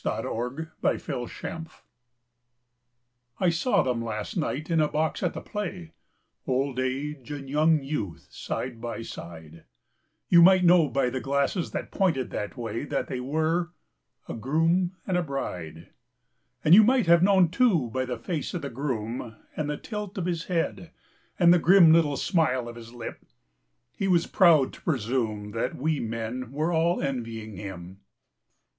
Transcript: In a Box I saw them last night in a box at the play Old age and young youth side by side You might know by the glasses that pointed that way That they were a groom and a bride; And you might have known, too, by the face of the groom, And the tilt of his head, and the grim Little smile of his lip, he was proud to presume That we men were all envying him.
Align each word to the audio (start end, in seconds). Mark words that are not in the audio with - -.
In 0.03 0.09
a 0.09 0.67
Box 0.81 1.43
I 3.39 3.49
saw 3.51 3.83
them 3.83 4.03
last 4.03 4.35
night 4.35 4.71
in 4.71 4.79
a 4.81 4.87
box 4.87 5.21
at 5.21 5.35
the 5.35 5.41
play 5.41 5.91
Old 6.47 6.79
age 6.79 7.29
and 7.31 7.47
young 7.47 7.83
youth 7.83 8.27
side 8.31 8.81
by 8.81 9.03
side 9.03 9.65
You 10.27 10.41
might 10.41 10.63
know 10.63 10.89
by 10.89 11.11
the 11.11 11.19
glasses 11.19 11.69
that 11.73 11.91
pointed 11.91 12.31
that 12.31 12.57
way 12.57 12.83
That 12.83 13.09
they 13.09 13.19
were 13.19 13.73
a 14.27 14.33
groom 14.33 14.95
and 15.05 15.17
a 15.17 15.21
bride; 15.21 15.89
And 16.65 16.73
you 16.73 16.83
might 16.83 17.05
have 17.05 17.21
known, 17.21 17.49
too, 17.49 17.91
by 17.91 18.05
the 18.05 18.17
face 18.17 18.55
of 18.55 18.63
the 18.63 18.71
groom, 18.71 19.35
And 19.55 19.69
the 19.69 19.77
tilt 19.77 20.17
of 20.17 20.25
his 20.25 20.45
head, 20.45 20.89
and 21.37 21.53
the 21.53 21.59
grim 21.59 21.93
Little 21.93 22.17
smile 22.17 22.67
of 22.67 22.75
his 22.75 22.91
lip, 22.91 23.23
he 23.95 24.07
was 24.07 24.25
proud 24.25 24.73
to 24.73 24.81
presume 24.81 25.51
That 25.51 25.75
we 25.75 25.99
men 25.99 26.51
were 26.51 26.73
all 26.73 27.03
envying 27.03 27.55
him. 27.57 27.99